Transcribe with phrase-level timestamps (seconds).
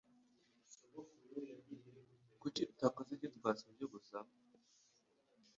[2.41, 4.17] Kuki utakoze ibyo twasabye gusa?